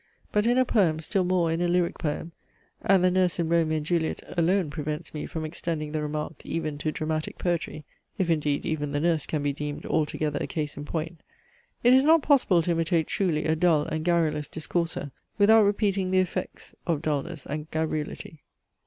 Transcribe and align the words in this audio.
But 0.31 0.47
in 0.47 0.57
a 0.57 0.65
poem, 0.65 0.99
still 0.99 1.23
more 1.23 1.51
in 1.51 1.61
a 1.61 1.67
lyric 1.67 1.99
poem 1.99 2.31
and 2.81 3.03
the 3.03 3.11
Nurse 3.11 3.37
in 3.37 3.49
ROMEO 3.49 3.77
AND 3.77 3.85
JULIET 3.85 4.23
alone 4.35 4.71
prevents 4.71 5.13
me 5.13 5.27
from 5.27 5.45
extending 5.45 5.91
the 5.91 6.01
remark 6.01 6.41
even 6.43 6.79
to 6.79 6.91
dramatic 6.91 7.37
poetry, 7.37 7.85
if 8.17 8.27
indeed 8.27 8.65
even 8.65 8.93
the 8.93 8.99
Nurse 8.99 9.27
can 9.27 9.43
be 9.43 9.53
deemed 9.53 9.85
altogether 9.85 10.39
a 10.41 10.47
case 10.47 10.75
in 10.75 10.85
point 10.85 11.21
it 11.83 11.93
is 11.93 12.03
not 12.03 12.23
possible 12.23 12.63
to 12.63 12.71
imitate 12.71 13.05
truly 13.05 13.45
a 13.45 13.55
dull 13.55 13.83
and 13.83 14.03
garrulous 14.03 14.47
discourser, 14.49 15.11
without 15.37 15.61
repeating 15.65 16.09
the 16.09 16.17
effects 16.17 16.73
of 16.87 17.03
dullness 17.03 17.45
and 17.45 17.69
garrulity. 17.69 18.41